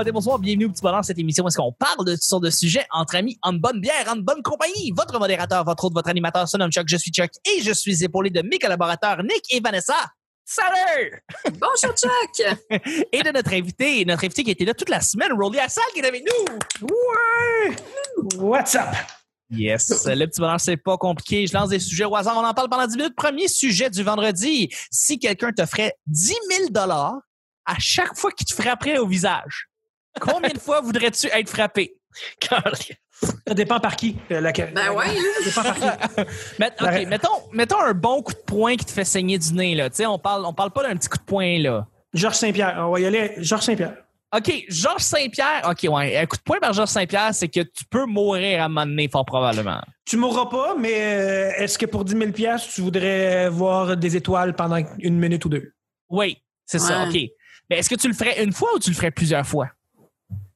[0.00, 2.44] matin, bonsoir, bienvenue au petit bonheur, cette émission où est-ce qu'on parle de toutes sortes
[2.44, 4.94] de sujets entre amis, en bonne bière, en bonne compagnie.
[4.96, 8.02] Votre modérateur, votre autre, votre animateur se nomme Chuck, je suis Chuck et je suis
[8.02, 9.94] épaulé de mes collaborateurs Nick et Vanessa.
[10.42, 11.22] Salut!
[11.44, 12.56] Bonjour Chuck!
[13.12, 16.00] et de notre invité, notre invité qui était là toute la semaine, Rolly Assal, qui
[16.00, 16.86] est avec nous.
[16.86, 17.76] Ouais!
[18.38, 18.88] What's up?
[19.50, 21.46] Yes, le petit bonheur, c'est pas compliqué.
[21.46, 22.38] Je lance des sujets au hasard.
[22.38, 23.16] On en parle pendant 10 minutes.
[23.16, 24.70] Premier sujet du vendredi.
[24.90, 26.36] Si quelqu'un te ferait 10
[26.72, 26.88] 000
[27.66, 29.69] à chaque fois qu'il te frapperait au visage,
[30.20, 31.94] combien de fois voudrais-tu être frappé?
[33.46, 34.16] Ça dépend par qui.
[34.30, 36.20] euh, la- Ben ouais, Ça dépend par qui.
[36.58, 39.74] Met- OK, mettons, mettons un bon coup de poing qui te fait saigner du nez.
[39.74, 39.90] Là.
[39.90, 41.58] Tu sais, On parle, on parle pas d'un petit coup de poing.
[41.58, 41.86] là.
[42.14, 42.76] Georges Saint-Pierre.
[42.78, 43.34] On va y aller.
[43.38, 43.94] Georges Saint-Pierre.
[44.34, 45.68] OK, Georges Saint-Pierre.
[45.68, 46.16] OK, ouais.
[46.16, 48.86] Un coup de poing par Georges Saint-Pierre, c'est que tu peux mourir à un moment
[48.86, 49.80] donné, fort probablement.
[50.06, 54.16] Tu mourras pas, mais euh, est-ce que pour 10 000 piastres, tu voudrais voir des
[54.16, 55.72] étoiles pendant une minute ou deux?
[56.08, 57.04] Oui, c'est ça.
[57.08, 57.14] OK.
[57.68, 59.68] Mais est-ce que tu le ferais une fois ou tu le ferais plusieurs fois?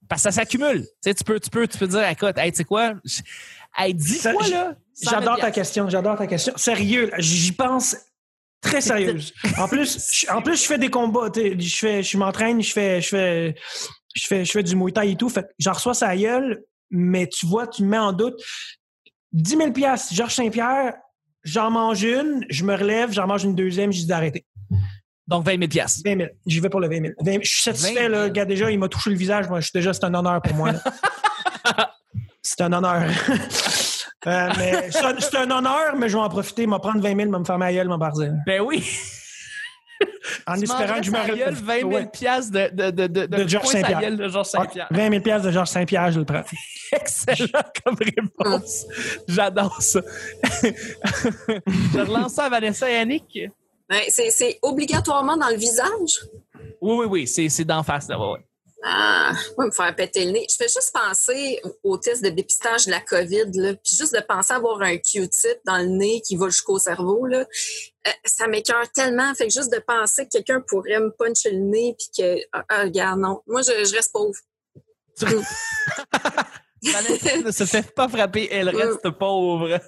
[0.08, 0.82] Parce que ça s'accumule.
[0.82, 2.94] Tu sais, tu peux, tu peux, tu peux dire, écoute, hey, tu sais quoi?
[3.76, 4.74] Hey, 10 Ça, fois, j- là.
[4.94, 5.88] 100 000 J'adore ta question.
[5.88, 6.52] J'adore ta question.
[6.56, 7.96] Sérieux, j'y pense
[8.60, 9.32] très sérieuse.
[9.58, 11.30] En plus, je- en plus, je fais des combats.
[11.34, 13.54] Je fais, je m'entraîne, je fais, je fais,
[14.14, 15.28] je fais, je fais du Muay Thai et tout.
[15.28, 18.40] Fait j'en reçois sa gueule, mais tu vois, tu me mets en doute.
[19.32, 20.94] 10 000 piastres, Georges Saint-Pierre,
[21.42, 24.44] j'en mange une, je me relève, j'en mange une deuxième, je dis d'arrêter.
[25.26, 26.02] Donc, 20 000 piastres.
[26.04, 26.28] 20 000.
[26.46, 27.12] J'y vais pour le 20 000.
[27.20, 27.38] 20 000.
[27.42, 28.08] Je suis satisfait, 20 000.
[28.12, 28.28] là.
[28.30, 29.48] Gars, déjà, il m'a touché le visage.
[29.48, 30.72] Moi, je suis déjà, c'est un honneur pour moi.
[32.42, 33.02] c'est un honneur.
[34.26, 36.62] Euh, mais c'est un- honneur, mais je vais en profiter.
[36.62, 38.34] Il va prendre 20 000, il va me faire ma gueule, mon barzel.
[38.46, 38.82] Ben oui.
[40.46, 42.06] En Tu espérant que je me gueule, 20 000 Ouais.
[42.10, 44.00] piastres de, de, de, de, De Georges Saint-Pierre.
[44.00, 44.88] gueule de Georges Saint-Pierre.
[44.90, 46.42] 20 000 piastres de Georges Saint-Pierre, je le prends.
[46.92, 48.86] Excellent comme réponse.
[49.28, 50.00] J'adore ça.
[50.62, 53.38] je relance ça à Vanessa et Annick.
[53.88, 56.26] Ben, c'est, c'est obligatoirement dans le visage?
[56.80, 58.08] Oui, oui, oui, c'est, c'est d'en face.
[58.08, 58.46] Là, ouais, ouais.
[58.86, 60.46] Ah, moi, me faire péter le nez.
[60.50, 64.20] Je fais juste penser au test de dépistage de la COVID, là, puis juste de
[64.20, 67.46] penser avoir un Q-tip dans le nez qui va jusqu'au cerveau, là,
[68.06, 69.34] euh, ça m'écœure tellement.
[69.34, 72.64] Fait que juste de penser que quelqu'un pourrait me puncher le nez, puis que, ah,
[72.68, 73.40] ah, regarde, non.
[73.46, 74.38] Moi, je, je reste pauvre.
[76.82, 79.80] Vanessa ne se fait pas frapper, elle reste pauvre.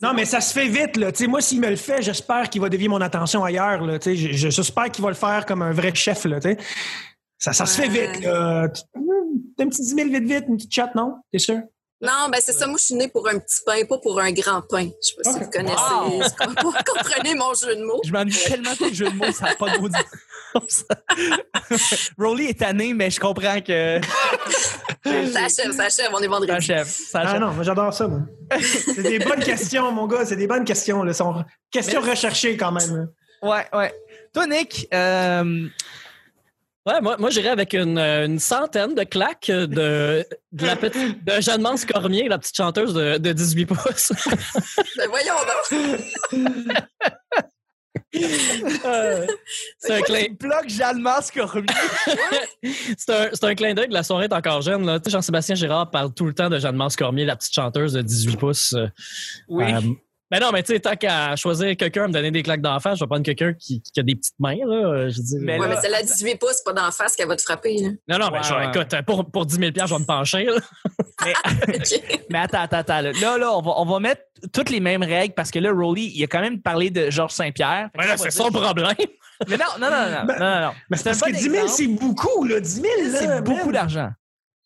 [0.00, 1.10] Non, mais ça se fait vite, là.
[1.10, 3.98] Tu sais, moi, s'il me le fait, j'espère qu'il va dévier mon attention ailleurs, là.
[4.04, 6.58] J'espère qu'il va le faire comme un vrai chef, là, tu sais.
[7.38, 8.68] Ça, ça se fait vite, là.
[8.68, 8.82] Tu-
[9.60, 11.16] Un petit 10 000 vite, vite, une petite chatte, non?
[11.32, 11.58] T'es sûr?
[12.00, 12.68] Non, ben c'est ça.
[12.68, 14.84] Moi, je suis née pour un petit pain, pas pour un grand pain.
[15.02, 15.74] Je sais pas si vous connaissez.
[16.62, 18.00] Vous comprenez mon jeu de mots?
[18.04, 19.78] Je m'ennuie tellement que le jeu de mots, ça n'a pas de.
[22.18, 24.00] Rolly est tanné, mais je comprends que
[25.04, 26.10] Ça achève, ça achève.
[26.12, 26.52] On est ça vendredi.
[26.52, 26.86] achève.
[26.86, 28.20] Ça Ah non, moi, j'adore ça, moi.
[28.60, 30.24] C'est des bonnes questions, mon gars.
[30.24, 31.12] C'est des bonnes questions, là.
[31.12, 33.08] Sont questions recherchées, quand même.
[33.42, 33.94] Ouais, ouais.
[34.32, 35.68] Toi, Nick, euh,
[36.88, 41.22] Ouais, moi, moi j'irais avec une, euh, une centaine de claques de, de, la petite,
[41.22, 44.12] de Jeanne-Mance Cormier, la petite chanteuse de, de 18 pouces.
[44.96, 45.78] Ben voyons donc.
[48.14, 49.26] Euh,
[49.78, 50.24] c'est un, clin,
[50.66, 51.66] Jeanne Mascormier.
[52.96, 53.10] c'est
[53.44, 54.86] un, un clin d'œil que la soirée est encore jeune.
[54.86, 54.98] là.
[55.06, 58.72] Jean-Sébastien Girard parle tout le temps de Jeanne-Mance Cormier, la petite chanteuse de 18 pouces.
[58.74, 58.88] euh,
[59.48, 59.64] Oui.
[60.30, 62.60] Euh, mais non, mais tu sais, tant qu'à choisir quelqu'un à me donner des claques
[62.60, 64.74] d'en face, je vais prendre quelqu'un qui, qui a des petites mains, là.
[64.88, 67.16] euh, Je dis, Mais Ouais, là- mais c'est la 18 pouces, c'est pas d'en face
[67.16, 67.76] qu'elle va te frapper.
[67.78, 67.88] là.
[68.08, 68.68] non, non, mais Ouais, je- ouais.
[68.68, 70.44] écoute, pour, pour 10 000 je vais me pencher.
[70.44, 70.54] là.
[71.68, 72.24] OK.
[72.30, 73.00] Mais attends, attends, attends.
[73.00, 74.22] Là, là, là, on, va, on va mettre
[74.52, 77.32] toutes les mêmes règles parce que là, Rolly, il a quand même parlé de Georges
[77.32, 77.88] Saint-Pierre.
[77.98, 78.94] Ouais, va c'est son problème.
[79.48, 80.70] Mais non, non, non, non, Ben, non, non, non.
[80.90, 81.72] Mais C'est un parce que bon 10 000, exemple.
[81.76, 82.60] c'est beaucoup, là.
[82.60, 83.18] 10 000, là.
[83.18, 84.10] C'est beaucoup d'argent.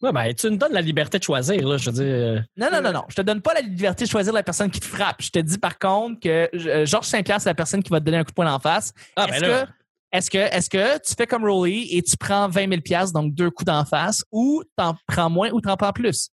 [0.02, 1.76] Ouais, ben, tu nous donnes la liberté de choisir, là.
[1.76, 2.04] Je veux dire.
[2.04, 3.04] euh, Non, non, non, non.
[3.08, 5.22] Je te donne pas la liberté de choisir la personne qui te frappe.
[5.22, 8.04] Je te dis par contre que euh, Georges Saint-Pierre, c'est la personne qui va te
[8.04, 8.92] donner un coup de poing en face.
[9.16, 9.66] Ah, ben est-ce, là.
[9.66, 9.70] que,
[10.18, 13.50] est-ce, que, est-ce que tu fais comme Rolly et tu prends 20 000 donc deux
[13.50, 16.30] coups d'en face, ou t'en prends moins ou t'en prends plus?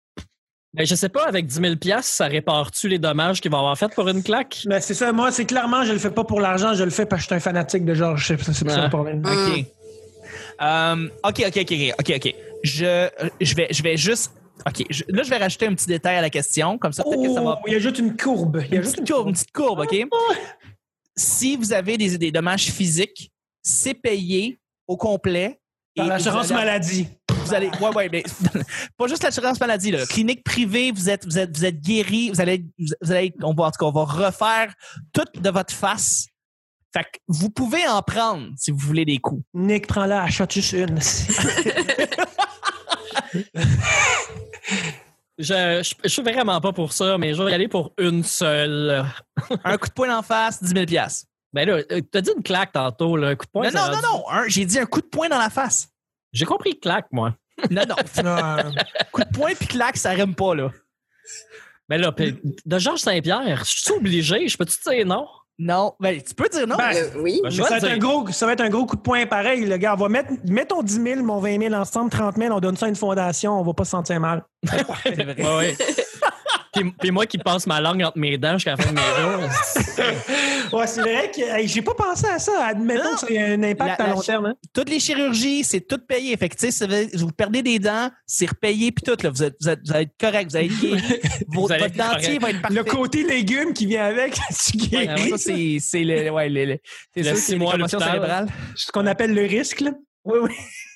[0.73, 3.93] Ben, je sais pas, avec 10 000 ça répare-tu les dommages qu'il va avoir fait
[3.93, 4.63] pour une claque?
[4.67, 7.05] Mais c'est ça, moi, c'est clairement, je le fais pas pour l'argent, je le fais
[7.05, 8.25] parce que je suis un fanatique de Georges.
[8.27, 8.83] C'est c'est ça Ah.
[8.85, 9.19] le problème.
[9.21, 9.25] Mm.
[9.27, 9.65] OK.
[10.61, 12.35] Euh, OK, OK, OK, OK, OK.
[12.63, 13.09] Je,
[13.41, 14.31] je, vais, je vais juste.
[14.67, 14.85] OK.
[14.89, 16.77] je- là, je vais rajouter un petit détail à la question.
[16.77, 17.59] Comme ça, peut-être que ça va.
[17.61, 18.61] Oh, il y a juste une courbe.
[18.65, 19.95] Il y a Une juste petite courbe, une petite courbe, OK?
[21.15, 23.31] Si vous avez des, des dommages physiques,
[23.61, 25.59] c'est payé au complet.
[25.95, 27.07] Par l'assurance allez- maladie.
[27.45, 28.23] Vous allez, ouais, ouais, mais
[28.97, 30.05] pas juste l'assurance maladie, là.
[30.05, 32.65] Clinique privée, vous êtes, vous êtes, vous êtes guéri, vous allez,
[33.01, 34.73] vous allez, on va, en tout cas, on va refaire
[35.11, 36.27] tout de votre face.
[36.93, 39.43] Fait que vous pouvez en prendre si vous voulez des coups.
[39.53, 40.99] Nick, prends-la, achète-tu une.
[45.39, 48.23] Je, je, je suis vraiment pas pour ça, mais je vais y aller pour une
[48.23, 49.03] seule.
[49.63, 51.27] Un coup de poing en face, 10 000 piastres.
[51.51, 53.29] Ben là, euh, t'as dit une claque tantôt, là.
[53.29, 53.69] Un coup de poing.
[53.71, 54.23] Non, non, non, non.
[54.47, 55.89] J'ai dit un coup de poing dans la face.
[56.33, 57.35] J'ai compris claque, moi.
[57.69, 57.95] Non, non.
[59.11, 60.71] Coup de poing puis claque, ça rime pas, là.
[61.87, 62.35] Mais là, pis-
[62.65, 64.47] de Georges Saint-Pierre, je suis obligé?
[64.47, 65.27] Je peux-tu te dire non?
[65.59, 65.93] Non.
[65.99, 66.75] Ben, tu peux dire non.
[66.77, 67.39] Ben, Euh, oui.
[67.43, 69.25] Ben, je ça, va être un gros, ça va être un gros coup de poing
[69.25, 69.93] pareil, le gars.
[69.93, 72.87] On va mettre, mettons 10 000, mon 20 000 ensemble, 30 000, on donne ça
[72.87, 74.43] à une fondation, on va pas se sentir mal.
[74.63, 75.35] vrai.
[75.37, 75.77] Ouais, ouais.
[76.73, 79.01] Puis, puis moi qui passe ma langue entre mes dents jusqu'à la fin de mes
[79.01, 80.79] jours.
[80.79, 82.65] Ouais, c'est vrai que hey, j'ai pas pensé à ça.
[82.65, 83.11] Admettons Non.
[83.15, 84.45] que c'est un impact La- à long terme.
[84.47, 84.55] hein.
[84.73, 86.35] Toutes les chirurgies, c'est tout payé.
[86.37, 89.29] Fait que, vous perdez des dents, c'est repayé puis tout, là.
[89.29, 90.69] Vous êtes, vous êtes, vous allez être correct, vous allez
[91.47, 92.41] votre être dentier correct.
[92.41, 92.75] va être parfait.
[92.75, 94.33] Le côté légumes qui vient avec,
[94.71, 95.29] tu guéris.
[95.29, 96.79] ça, c'est, c'est le, ouais, le, le-
[97.15, 98.47] c'est Le six mois cérébrale.
[98.75, 99.81] ce qu'on appelle le risque.
[99.81, 99.91] Là.
[100.25, 100.55] Oui, oui.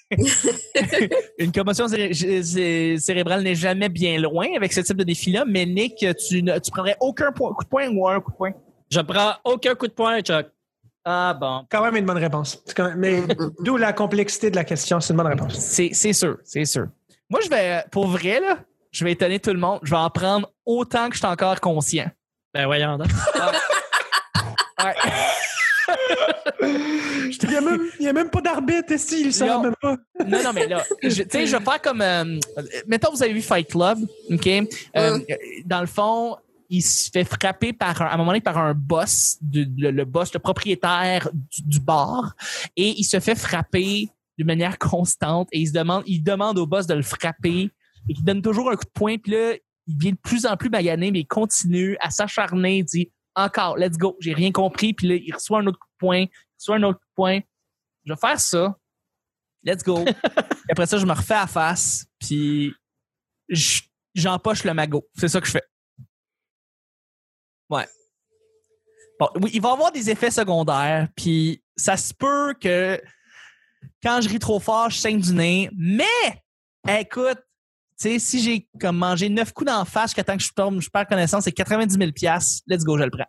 [1.37, 5.65] une commotion céré- cé- cérébrale n'est jamais bien loin avec ce type de défi-là, mais
[5.65, 8.51] Nick, tu, ne, tu prendrais aucun point, coup de poing ou un coup de poing?
[8.89, 10.47] Je prends aucun coup de poing, Chuck.
[11.03, 11.65] Ah bon.
[11.69, 12.61] Quand même une bonne réponse.
[12.65, 13.21] C'est quand même- Mais
[13.59, 15.55] d'où la complexité de la question, c'est une bonne réponse.
[15.57, 16.87] C'est, sûr, c'est sûr.
[17.29, 18.59] Moi, je vais, pour vrai, là,
[18.91, 19.79] je vais étonner tout le monde.
[19.83, 22.09] Je vais en prendre autant que je suis encore conscient.
[22.53, 23.07] Ben voyons donc.
[24.83, 24.93] Ouais.
[26.61, 29.31] Il n'y a, même- il y a même pas d'arbitre, qu'il le Non.
[29.31, 29.97] savent même pas?
[30.25, 32.01] Non, non, mais là, je- tu sais, je vais faire comme.
[32.01, 32.39] euh,
[32.87, 33.99] mettons, vous avez vu Fight Club,
[34.31, 34.47] OK?
[34.95, 35.19] Euh,
[35.65, 36.37] Dans le fond,
[36.69, 39.91] il se fait frapper par un- à un moment donné par un boss, du- le,
[39.91, 42.35] le boss, le propriétaire du, du bar,
[42.75, 46.65] et il se fait frapper de manière constante et il se demande, il demande au
[46.67, 47.71] boss de le frapper et
[48.09, 49.53] il donne toujours un coup de poing, puis là,
[49.87, 53.77] il devient de plus en plus magané, mais il continue à s'acharner, il dit encore,
[53.77, 56.29] let's go, j'ai rien compris, puis là, il reçoit un autre coup de poing, il
[56.59, 57.39] reçoit un autre coup de poing.
[58.05, 58.77] Je vais faire ça.
[59.63, 60.03] Let's go.
[60.69, 62.73] Après ça, je me refais à face, puis
[63.49, 63.81] je-
[64.15, 65.07] j'empoche le magot.
[65.15, 65.63] C'est ça que je fais.
[67.69, 67.87] Ouais.
[69.19, 73.01] Bon, oui, il va y avoir des effets secondaires, puis ça se peut que
[74.03, 76.05] quand je ris trop fort, je saigne du nez, mais
[77.01, 77.39] écoute,
[77.97, 80.89] sais, si j'ai comme mangé neuf coups d'en face jusqu'à temps que je tombe, je
[80.89, 82.11] perds connaissance, c'est 90 000
[82.67, 83.25] let's go, je le prends.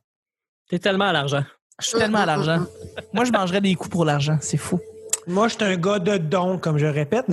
[0.69, 1.45] T'es tellement à l'argent.
[1.81, 2.67] Je suis tellement à l'argent.
[3.13, 4.81] Moi, je mangerais des coups pour l'argent, c'est fou.
[5.27, 7.27] Moi, je suis un gars de don, comme je répète.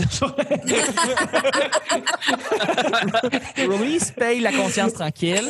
[3.57, 5.41] Release paye la conscience tranquille.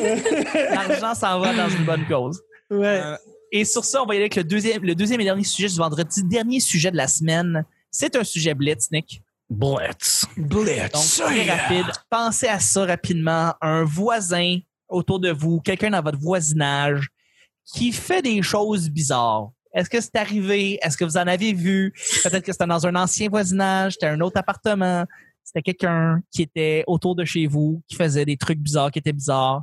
[0.70, 2.40] L'argent s'en va dans une bonne cause.
[2.70, 3.00] ouais.
[3.04, 3.16] Euh,
[3.52, 5.68] et sur ça, on va y aller avec le deuxième, le deuxième et dernier sujet
[5.68, 7.64] du vendredi, dernier sujet de la semaine.
[7.90, 9.22] C'est un sujet blitz, Nick.
[9.48, 10.26] Blitz.
[10.36, 10.92] Blitz.
[10.92, 11.86] Donc, très rapide.
[12.10, 13.54] Pensez à ça rapidement.
[13.60, 14.58] Un voisin
[14.88, 17.08] autour de vous, quelqu'un dans votre voisinage
[17.74, 19.50] qui fait des choses bizarres.
[19.72, 20.78] Est-ce que c'est arrivé?
[20.82, 21.92] Est-ce que vous en avez vu?
[22.22, 25.04] Peut-être que c'était dans un ancien voisinage, c'était un autre appartement.
[25.44, 29.12] C'était quelqu'un qui était autour de chez vous, qui faisait des trucs bizarres, qui étaient
[29.12, 29.62] bizarres.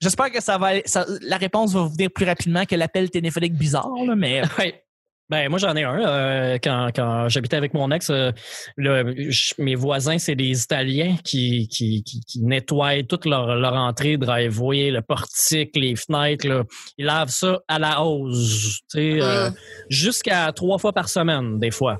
[0.00, 3.54] J'espère que ça va, ça- la réponse va vous venir plus rapidement que l'appel téléphonique
[3.54, 4.82] bizarre, là, mais Ouais.
[5.28, 5.98] Ben, moi, j'en ai un.
[6.06, 8.30] euh, quand quand j'habitais avec mon ex, euh,
[8.76, 13.74] le- je- mes voisins, c'est des Italiens qui, qui, qui, qui nettoient toute leur, leur
[13.74, 16.46] entrée, driveway, le portique, les fenêtres.
[16.46, 16.62] Là.
[16.96, 19.50] Ils lavent ça à la hausse, tu sais, euh,
[19.88, 21.98] jusqu'à trois fois par semaine, des fois.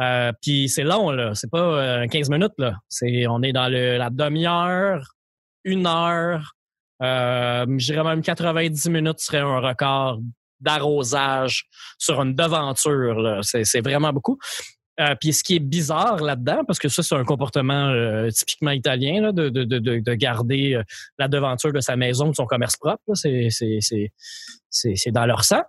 [0.00, 1.34] Euh, Puis c'est long, là.
[1.34, 1.58] C'est pas
[2.02, 2.74] euh, 15 minutes, là.
[2.90, 5.12] C'est, on est dans le, la demi-heure,
[5.64, 6.52] une heure.
[7.02, 10.18] Euh, je dirais même 90 minutes serait un record
[10.60, 11.66] d'arrosage
[11.98, 13.40] sur une devanture.
[13.42, 14.38] C'est, vraiment beaucoup.
[14.98, 18.70] Euh, puis ce qui est bizarre là-dedans, parce que ça, c'est un comportement euh, typiquement
[18.70, 20.82] italien, là, de, de, de, de de garder euh,
[21.18, 23.02] la devanture de sa maison, de son commerce propre.
[23.14, 23.50] C'est,
[25.12, 25.62] dans leur sang.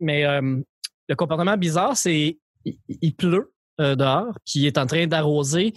[0.00, 5.72] Mais le comportement bizarre, c'est il, il pleut dehors, puis il est en train d'arroser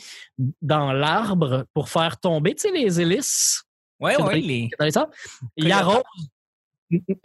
[0.62, 3.64] dans l'arbre pour faire tomber, tu sais, les hélices
[4.02, 4.40] ouais, vrai.
[4.40, 5.14] les, dans les arbres.
[5.56, 6.02] Il arrose.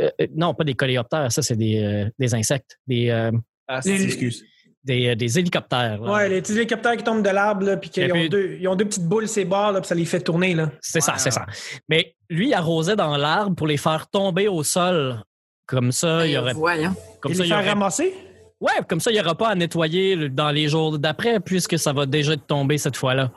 [0.00, 3.32] Euh, non, pas des coléoptères, ça, c'est des, euh, des insectes, des, euh,
[3.68, 4.44] ah, Les- excuse.
[4.84, 6.00] des, euh, des hélicoptères.
[6.00, 6.12] là.
[6.12, 8.84] Ouais, les petits hélicoptères qui tombent de l'arbre, puis qu'ils ont, deux, ils ont deux
[8.84, 10.54] petites boules, ces barres, là, puis ça les fait tourner.
[10.54, 10.70] Là.
[10.80, 11.18] C'est ça, Ouais.
[11.18, 11.44] c'est ça.
[11.88, 15.22] Mais lui, il arrosait dans l'arbre pour les faire tomber au sol.
[15.66, 16.94] Comme ça, il y aurait, Voyons.
[17.20, 18.14] comme Et ça, les il y faire aurait- ramasser?
[18.60, 21.92] ouais, comme ça, il n'y aura pas à nettoyer dans les jours d'après, puisque ça
[21.92, 23.32] va déjà être tombé cette fois-là.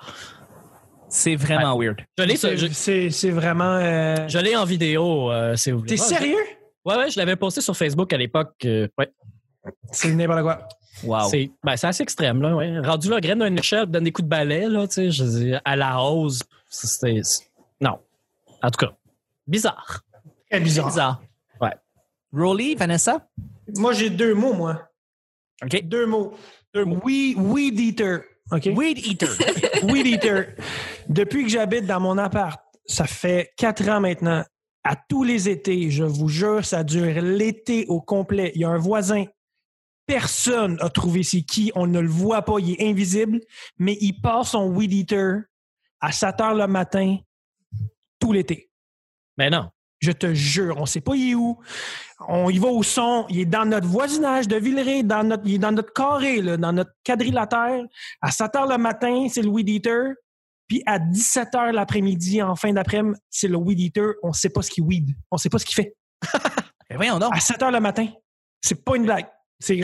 [1.10, 2.00] C'est vraiment weird.
[2.18, 2.36] Je l'ai,
[3.12, 3.76] C'est- vraiment...
[3.76, 5.96] euh, je l'ai en vidéo, euh, si vous voulez.
[5.96, 6.38] T'es Ouais, sérieux?
[6.86, 8.54] Ouais, ouais, je l'avais posté sur Facebook à l'époque.
[8.66, 9.12] euh, ouais.
[9.92, 10.68] C'est n'importe quoi.
[11.04, 11.30] Wow.
[11.30, 12.56] C'est ben, c'est assez extrême, là.
[12.56, 12.80] Ouais.
[12.80, 15.54] Rendu là, graine d'une échelle, donne des coups de balai, là, tu sais, je dis,
[15.64, 16.42] à la hausse.
[16.70, 17.22] C'était.
[17.82, 18.00] Non.
[18.62, 18.94] En tout cas,
[19.48, 20.02] bizarre.
[20.50, 20.88] Très bizarre.
[20.88, 21.22] bizarre.
[21.62, 21.74] Ouais.
[22.34, 23.28] Rolly, Vanessa?
[23.78, 24.90] Moi, j'ai deux mots, moi.
[25.64, 25.82] OK.
[25.84, 26.34] Deux mots.
[26.76, 28.22] Weed, weed eater.
[28.52, 28.70] OK?
[28.76, 29.30] Weed eater.
[29.84, 30.56] Weed eater.
[31.08, 34.44] Depuis que j'habite dans mon appart, ça fait quatre ans maintenant,
[34.84, 38.52] à tous les étés, je vous jure, ça dure l'été au complet.
[38.56, 39.26] Il y a un voisin
[40.10, 41.72] Personne a trouvé c'est qui.
[41.76, 42.56] On ne le voit pas.
[42.58, 43.42] Il est invisible.
[43.78, 45.42] Mais il passe son weed eater
[46.00, 47.18] à 7 heures le matin
[48.20, 48.72] tout l'été.
[49.38, 49.70] Mais non.
[50.00, 51.60] Je te jure, on sait pas il est où.
[52.28, 53.26] On y va au son.
[53.30, 56.58] Il est dans notre voisinage de Villeray, dans notre, il est dans notre carré, là,
[56.58, 57.84] dans notre quadrilatère.
[58.22, 60.14] À 7 heures le matin, c'est le weed eater.
[60.68, 64.14] Puis à 17 heures l'après-midi, en fin d'après-midi, c'est le weed eater.
[64.24, 65.16] On sait pas ce qu'il weed.
[65.32, 65.96] On sait pas ce qu'il fait.
[66.90, 67.36] Ben voyons donc.
[67.36, 68.08] À 7 heures le matin.
[68.62, 69.28] C'est pas une blague.
[69.60, 69.82] C'est,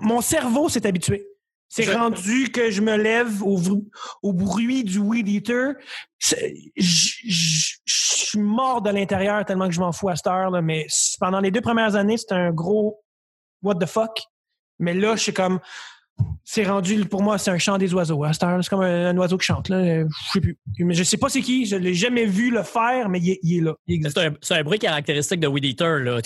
[0.00, 1.26] mon cerveau s'est habitué.
[1.74, 5.72] C'est Je- rendu que je me lève au, bruit du weed eater.
[6.18, 6.36] Je
[6.76, 10.50] je- je suis mort de l'intérieur tellement que je m'en fous à cette heure.
[10.50, 10.86] Là, mais
[11.18, 13.02] pendant les deux premières années, c'était un gros
[13.62, 14.20] what the fuck.
[14.80, 15.60] Mais là, je suis comme.
[16.44, 18.24] C'est rendu, pour moi, c'est un chant des oiseaux.
[18.24, 19.68] À cette heure, c'est comme un, un oiseau qui chante.
[19.68, 20.00] Là.
[20.00, 20.58] Je sais plus.
[20.78, 21.66] Mais je sais pas c'est qui.
[21.66, 23.74] Je l'ai jamais vu le faire, mais il est, il est là.
[24.42, 26.20] C'est un, bruit caractéristique de Weed Eater.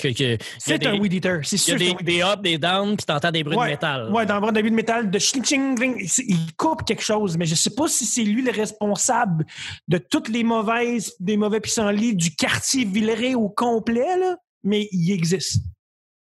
[0.58, 1.40] C'est un weed eater.
[1.42, 3.66] C'est Il y sûr a des, des ups, des downs, puis t'entends des bruits Ouais,
[3.66, 4.12] de métal.
[4.12, 7.54] Ouais, dans le début de métal, de ching ching il coupe quelque chose, mais je
[7.54, 9.46] sais pas si c'est lui le responsable
[9.88, 15.10] de toutes les mauvaises, des mauvais pissenlits du quartier Villeray au complet, là, mais il
[15.12, 15.62] existe.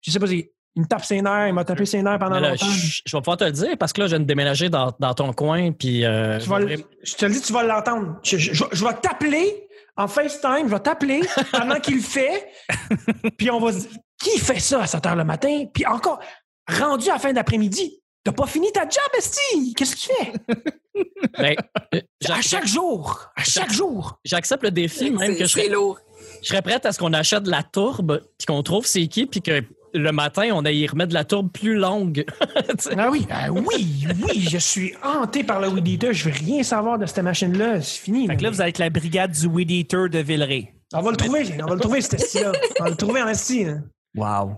[0.02, 2.40] Je sais pas si il me tape ses nerfs, il m'a tapé ses nerfs pendant
[2.40, 2.66] là, longtemps.
[2.66, 4.92] je, je vais pouvoir te le dire parce que là, je viens de déménager dans,
[5.00, 5.72] dans ton coin.
[5.72, 8.18] Puis, euh, Tu vas je te le dis, tu vas l'entendre.
[8.24, 12.48] Je, je- je- je vais t'appeler en FaceTime, je vais t'appeler pendant qu'il le fait,
[13.38, 15.66] puis on va se dire, qui fait ça à 7 heures le matin?
[15.72, 16.20] Puis encore,
[16.68, 19.74] rendu à la fin d'après-midi, t'as pas fini ta job, Esti!
[19.76, 20.34] Qu'est-ce que tu fais?
[21.38, 21.56] ben,
[21.94, 22.00] euh,
[22.32, 23.26] À chaque jour!
[23.36, 24.18] À chaque jour!
[24.24, 26.00] j'accepte le défi, même que je serais, lourd.
[26.42, 29.26] je serais prête à ce qu'on achète de la tourbe, puis qu'on trouve c'est qui,
[29.28, 29.62] puis que
[29.94, 32.26] le matin, on aille y remettre de la tourbe plus longue.
[32.98, 36.14] Ah oui, ah oui, oui, je suis hanté par le Weed Eater.
[36.14, 37.82] Je veux rien savoir de cette machine-là.
[37.82, 38.28] C'est fini.
[38.28, 40.74] Fait que là, vous allez être la brigade du Weed Eater de Villeray.
[40.94, 41.46] On va le trouver.
[41.62, 42.52] On va le trouver, cet esti-là.
[42.80, 43.66] On va le trouver en esti.
[43.66, 43.76] là.
[44.16, 44.56] Wow.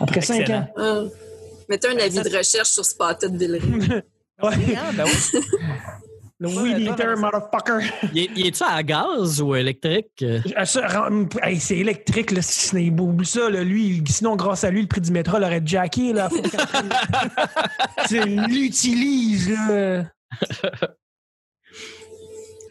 [0.00, 0.58] Après cinq Excellent.
[0.60, 0.68] ans.
[0.76, 1.10] Hum.
[1.68, 4.02] Mettez un avis de recherche sur Spotted Villeray.
[4.42, 4.50] Ouais.
[4.76, 5.40] Ah, ben oui.
[6.48, 7.92] Le Weed Eater, motherfucker.
[8.12, 10.24] Il est- il est-tu à gaz ou électrique?
[10.56, 12.42] Rend- hey, c'est électrique, là.
[12.42, 13.62] C'est oublie ça, là.
[13.64, 16.28] Lui, sinon, grâce à lui, le prix du métro l'aurait jacké, là.
[18.06, 20.04] Sais, l'utilise, là.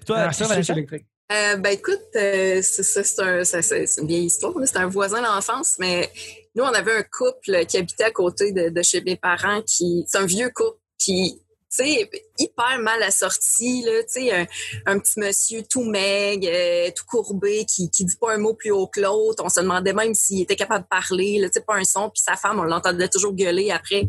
[0.05, 1.05] Toi, Ah, c'est électrique.
[1.31, 4.53] Euh, ben écoute, euh, c'est ça, c'est un- une vieille histoire.
[4.65, 6.11] C'est un voisin d'enfance, mais
[6.55, 9.61] nous, on avait un couple qui habitait à côté de, de chez mes parents.
[9.65, 11.41] qui C'est un vieux couple qui,
[11.75, 14.47] sais, hyper mal assorti, là, tu sais,
[14.85, 18.71] un, petit monsieur tout maigre, euh, tout courbé, qui, qui dit pas un mot plus
[18.71, 19.43] haut que l'autre.
[19.43, 22.09] On se demandait même s'il était capable de parler, pas un son.
[22.09, 24.05] Puis sa femme, on l'entendait toujours gueuler après.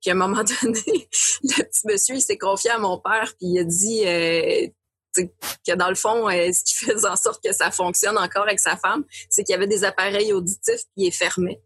[0.00, 1.08] Puis à un moment donné,
[1.42, 4.06] le petit monsieur, il s'est confié à mon père, puis il a dit...
[4.06, 4.68] euh,
[5.66, 8.60] que dans le fond, euh, ce qui faisait en sorte que ça fonctionne encore avec
[8.60, 11.60] sa femme, c'est qu'il y avait des appareils auditifs il est fermé.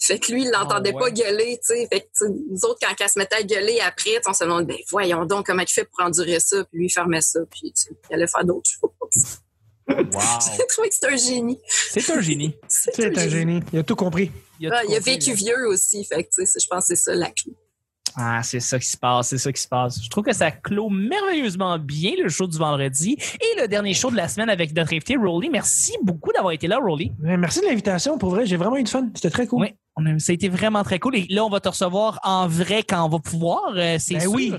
[0.00, 1.00] Fait que lui, il l'entendait Ah ouais.
[1.00, 1.88] pas gueuler, tu sais.
[1.90, 2.06] Fait que
[2.50, 5.46] nous autres, quand elle se mettait à gueuler après, on se demandait, ben voyons donc
[5.46, 8.14] comment il fait pour endurer ça, puis lui il fermait ça, puis tu sais, il
[8.14, 8.90] allait faire d'autres choses.
[9.88, 9.94] Wow.
[10.58, 11.60] J'ai trouvé que c'était un génie.
[11.68, 12.56] C'est un génie.
[12.66, 13.60] C'est un génie.
[13.72, 14.32] Il a tout compris.
[14.58, 15.36] Il Ah, tout il a compris, vécu là.
[15.36, 17.52] vieux aussi, fait que tu sais, je pense que c'est ça la clé.
[18.16, 20.02] Ah, c'est ça qui se passe, c'est ça qui se passe.
[20.02, 24.10] Je trouve que ça clôt merveilleusement bien le show du vendredi et le dernier show
[24.10, 25.50] de la semaine avec notre invité Rolly.
[25.50, 27.12] Merci beaucoup d'avoir été là, Rolly.
[27.20, 28.18] Merci de l'invitation.
[28.18, 29.08] Pour vrai, j'ai vraiment eu du fun.
[29.14, 29.60] C'était très cool.
[29.62, 29.68] Oui,
[30.04, 31.16] a- ça a été vraiment très cool.
[31.16, 33.72] Et là, on va te recevoir en vrai quand on va pouvoir.
[33.76, 34.32] euh, c'est Ben sûr.
[34.32, 34.50] oui.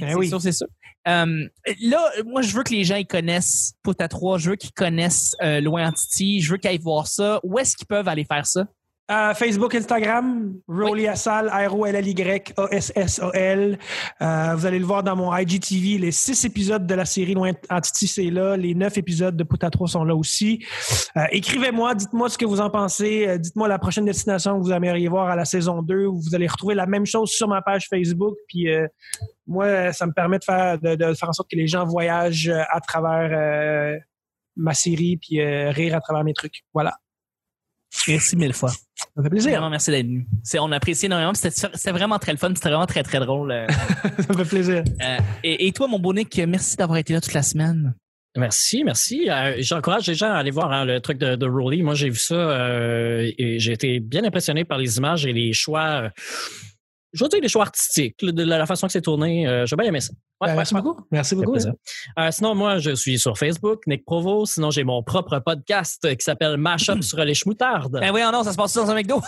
[0.00, 0.28] Ben c'est oui.
[0.28, 0.66] sûr, c'est sûr.
[1.06, 1.46] Euh,
[1.82, 4.38] là, moi, je veux que les gens ils connaissent Pout à 3.
[4.38, 6.40] Je veux qu'ils connaissent euh, Loin Entity.
[6.40, 7.40] Je veux qu'ils aillent voir ça.
[7.44, 8.66] Où est-ce qu'ils peuvent aller faire ça?
[9.10, 12.58] Euh, Facebook, Instagram, Rolly Assal, R-O-L-L-Y-A-S-S-A-L.
[14.22, 15.98] Euh, vous allez le voir dans mon IGTV.
[15.98, 18.56] Les six épisodes de la série Loin Entity, c'est là.
[18.56, 20.64] Les neuf épisodes de Pouta 3 sont là aussi.
[21.16, 23.38] Euh, Écrivez-moi, dites-moi ce que vous en pensez.
[23.38, 26.06] Dites-moi la prochaine destination que vous aimeriez voir à la saison 2.
[26.06, 28.36] Vous allez retrouver la même chose sur ma page Facebook.
[28.48, 28.86] Puis euh,
[29.46, 32.50] moi, ça me permet de faire, de, de faire en sorte que les gens voyagent
[32.70, 33.98] à travers euh,
[34.56, 36.62] ma série puis euh, rire à travers mes trucs.
[36.72, 36.96] Voilà.
[38.08, 38.70] Merci mille fois.
[38.70, 39.52] Ça fait plaisir.
[39.52, 40.26] Vraiment, merci d'être venu.
[40.42, 41.34] C'est, on apprécie énormément.
[41.34, 42.52] C'était, c'était vraiment très le fun.
[42.54, 43.52] C'était vraiment très, très drôle.
[43.52, 43.66] Euh,
[44.18, 44.84] Ça me fait plaisir.
[45.02, 47.94] euh, et, et toi, mon beau Nick, merci d'avoir été là toute la semaine.
[48.36, 49.30] Merci, merci.
[49.30, 51.82] Euh, J'encourage les gens à aller voir hein, le truc de, de Rolly.
[51.82, 55.52] Moi, j'ai vu ça euh, et j'ai été bien impressionné par les images et les
[55.52, 56.10] choix.
[57.14, 59.46] Je veux dire les choix artistiques, de la, façon que c'est tourné.
[59.46, 60.12] Euh, j'ai bien aimé ça.
[60.40, 61.00] Ouais, Ben, merci beaucoup.
[61.10, 61.54] Merci beaucoup.
[61.56, 64.44] Euh, sinon, moi, je suis sur Facebook, Nick Provo.
[64.46, 67.98] Sinon, j'ai mon propre podcast qui s'appelle Mashup sur les chemoutardes.
[68.00, 69.22] Ben oui, non, ça se passe dans un McDo?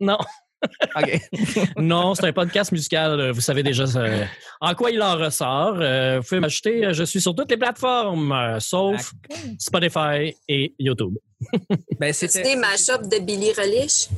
[0.00, 0.18] Non,
[0.96, 1.20] OK.
[1.76, 3.20] non, c'est un podcast musical.
[3.20, 4.24] euh, Vous savez déjà euh,
[4.60, 5.76] en quoi il en ressort.
[5.78, 9.12] Euh, vous pouvez euh, Je suis sur toutes les plateformes, euh, sauf
[9.58, 11.14] Spotify et YouTube.
[12.00, 12.56] Ben, C'était c'était.
[12.56, 14.08] ma shop de Billy Relish?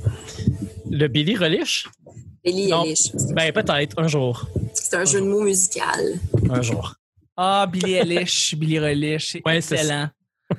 [0.88, 1.88] Le Billy Relish?
[2.46, 2.84] Billy Non.
[2.84, 3.12] Eilish.
[3.34, 4.46] Ben, peut-être, un jour.
[4.72, 6.18] C'est un jeu de mots musical.
[6.48, 6.94] Un jour.
[7.36, 10.08] Ah, Billy Eilish, Billy Eilish, c'est Ouais, c'est excellent.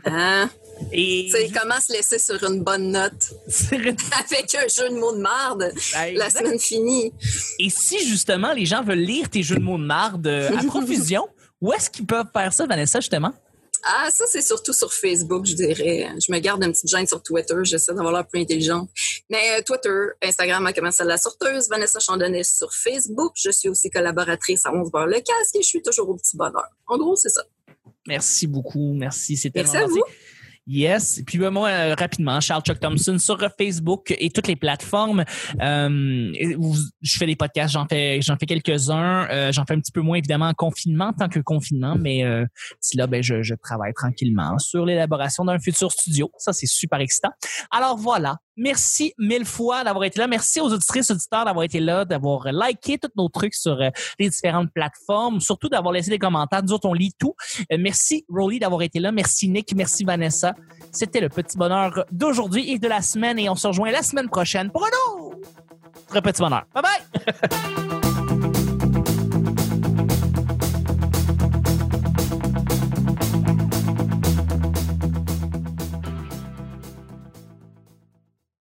[0.05, 0.49] Hein?
[0.91, 4.99] Et Tu sais, comment se laisser sur une bonne note c'est- avec un jeu de
[4.99, 7.11] mots de marde Ben, la semaine finie.
[7.57, 10.63] Et si justement les gens veulent lire tes jeux de mots de marde euh, à
[10.67, 11.27] profusion,
[11.61, 13.31] où est-ce qu'ils peuvent faire ça, Vanessa, justement?
[13.83, 16.09] Ah, ça, c'est surtout sur Facebook, je dirais.
[16.19, 17.55] Je me garde une petite gêne sur Twitter.
[17.63, 18.89] J'essaie d'avoir l'air plus intelligente.
[19.29, 23.33] Mais euh, Twitter, Instagram, à commencer la sorteuse, Vanessa Chandonnet sur Facebook.
[23.35, 26.67] Je suis aussi collaboratrice à 11 le casque et je suis toujours au petit bonheur.
[26.87, 27.43] En gros, c'est ça.
[28.07, 28.93] Merci beaucoup.
[28.93, 29.35] Merci.
[29.35, 30.03] C'était Merci à vous.
[30.67, 31.21] Yes.
[31.25, 35.23] Puis ben, moi, euh, rapidement, Charles Chuck Thompson sur Facebook et toutes les plateformes.
[35.61, 36.33] Euh,
[37.01, 39.29] je fais des podcasts, j'en fais, j'en fais quelques-uns.
[39.29, 42.45] Euh, j'en fais un petit peu moins évidemment en confinement, tant que confinement, mais euh,
[42.81, 46.29] si là, ben, je, je travaille tranquillement sur l'élaboration d'un futur studio.
[46.37, 47.31] Ça, c'est super excitant.
[47.71, 48.35] Alors voilà.
[48.57, 50.27] Merci mille fois d'avoir été là.
[50.27, 54.29] Merci aux auditrices, auditeurs d'avoir été là, d'avoir liké tous nos trucs sur euh, les
[54.29, 56.63] différentes plateformes, surtout d'avoir laissé des commentaires.
[56.63, 57.35] Nous autres, on lit tout.
[57.71, 59.11] Euh, merci Rolly d'avoir été là.
[59.11, 59.73] Merci Nick.
[59.75, 60.53] Merci Vanessa.
[60.91, 64.29] C'était le petit bonheur d'aujourd'hui et de la semaine et on se rejoint la semaine
[64.29, 66.65] prochaine pour un autre petit bonheur.
[66.73, 68.01] Bye bye!